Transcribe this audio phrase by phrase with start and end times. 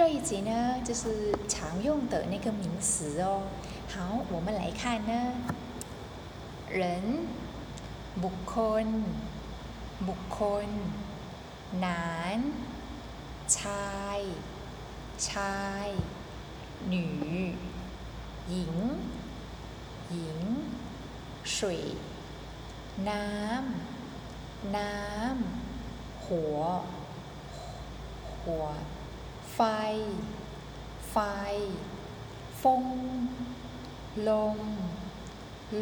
[0.00, 3.42] 这一集呢，就是常用的那个名词哦。
[3.88, 5.32] 好，我们来看呢，
[6.70, 7.26] 人、
[8.22, 8.54] บุคค
[8.84, 8.86] ล
[10.08, 10.68] บุคคล
[11.84, 12.40] นาน
[13.58, 14.20] ชาย
[15.28, 15.88] ชาย
[16.88, 17.06] หนู
[18.48, 18.74] หญิง
[20.10, 20.38] หญิง
[21.44, 21.56] 水
[23.08, 26.58] น้ำ น้ำ หัว
[28.42, 28.64] หัว
[29.63, 29.73] ไฟ
[31.11, 31.17] ไฟ
[32.61, 32.85] ฟง
[34.29, 34.59] ลม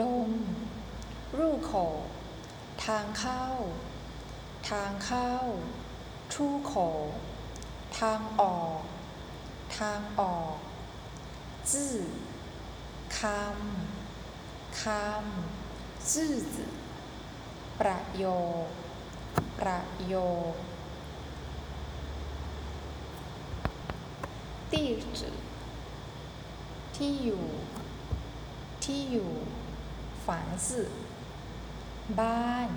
[0.01, 0.31] ลม
[1.37, 1.87] รูขอ
[2.85, 3.45] ทางเข้า
[4.69, 5.31] ทางเข้า
[6.33, 6.89] ทูขอ
[7.99, 8.81] ทางออก
[9.77, 10.57] ทางออก
[11.71, 11.95] จื้อ
[13.19, 16.33] คำ คำจื้อ
[17.79, 18.25] ประโย
[18.65, 18.67] ค
[19.59, 20.15] ประโย
[20.51, 20.53] ค
[24.78, 24.78] 地
[25.18, 25.22] 址
[26.96, 27.46] ที่อยู่
[28.84, 29.32] ที่อยู่
[30.24, 30.28] 房
[30.66, 30.68] 子
[32.20, 32.68] บ้าน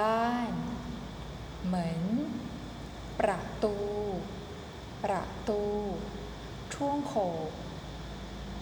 [0.00, 0.52] บ้าน
[1.64, 2.00] เหมือน
[3.20, 3.76] ประตู
[5.04, 5.62] ประตู
[6.74, 7.14] ช่วงโข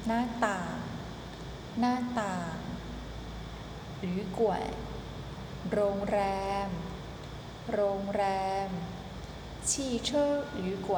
[0.07, 0.77] หน้าต่าง
[1.81, 2.57] หน้าต่าง
[3.99, 4.73] หรือกวน
[5.73, 6.21] โรงแร
[6.67, 6.69] ม
[7.73, 8.25] โรงแร
[8.67, 8.69] ม
[9.69, 9.71] 汽
[10.09, 10.09] 车
[10.65, 10.89] 旅馆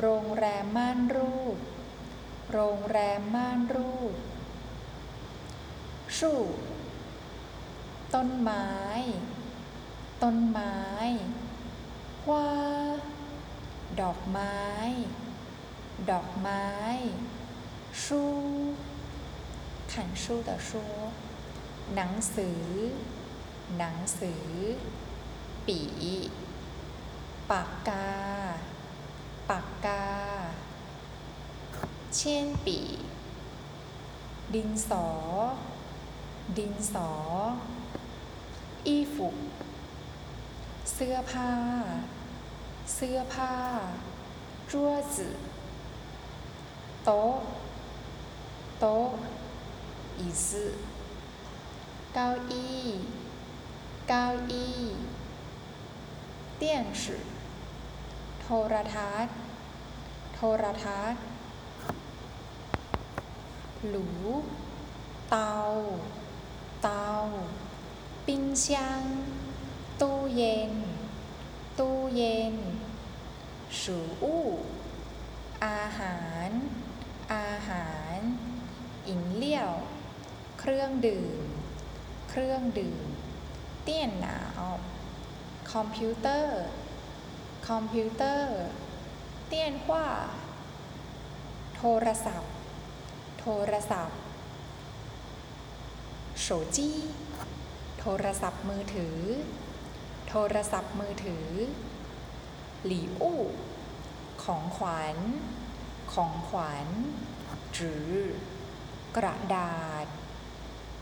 [0.00, 1.58] โรงแรมม่านรูด
[2.52, 4.14] โรงแรมม่านรูด
[6.18, 6.42] ชู่
[8.14, 8.68] ต้นไม้
[10.22, 10.76] ต้นไม้
[12.30, 12.50] ว่า
[14.00, 14.60] ดอกไม้
[16.10, 16.66] ดอกไม้
[18.04, 18.34] ชู่
[19.92, 20.92] ขันชู่的ชู่
[21.94, 22.64] หนังสือ
[23.78, 24.46] หนังสือ
[25.66, 25.80] ปี
[27.50, 28.06] ปากกา
[29.50, 30.04] ปากกา
[32.18, 32.80] เช่นปี
[34.54, 35.06] ดินสอ
[36.58, 37.10] ดินสอ
[38.86, 39.36] อีฟุก
[40.92, 41.52] เสื้อผ้า
[42.94, 43.54] เสื้อผ้า
[44.70, 45.36] จั่วจือ
[47.04, 47.34] โต๊ะ
[48.80, 49.08] โต๊ะ
[50.20, 50.48] 椅子
[52.14, 52.84] เก้าอี้
[54.08, 54.78] เก้าอี้
[56.56, 57.24] เตียงสื่อ
[58.40, 59.34] โทรทัศน์
[60.34, 61.35] โทรทัศน์
[63.90, 64.06] 炉
[65.30, 65.54] เตา
[66.82, 67.08] เตา
[68.26, 69.04] 冰箱
[70.00, 70.72] ตู้เย็น
[71.78, 72.54] ตู้เย็น
[73.80, 74.44] 食物
[75.66, 76.50] อาหาร
[77.34, 78.18] อาหาร
[79.08, 79.72] 饮料
[80.60, 81.40] เครื่องดื่ม
[82.30, 83.06] เครื่องดื่ม
[83.82, 84.62] 电脑
[85.72, 86.62] คอมพิวเตอร์
[87.68, 88.56] คอมพิวเตอร์
[89.46, 90.08] เตี้ยนหว่า
[91.76, 92.55] โทรศัพท์
[93.46, 94.20] ทรศัพท์
[96.40, 96.46] โฉ
[96.76, 96.98] จี้
[97.98, 99.18] โทรศัพท์มือถือ
[100.28, 101.48] โทรศัพท์มือถือ
[102.84, 103.40] หลี่อู้
[104.44, 105.16] ของขวัญ
[106.12, 106.88] ของขวัญ
[107.76, 108.12] จือ
[109.16, 110.06] กระดาษ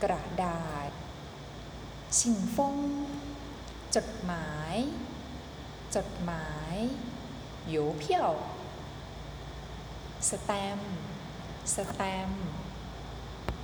[0.03, 0.91] กระดาษ
[2.17, 2.77] ชิงฟง
[3.95, 4.75] จดหมาย
[5.95, 6.75] จดหมาย
[7.73, 8.03] 邮票
[10.29, 11.14] สแตมป์
[11.73, 12.45] สแตมป์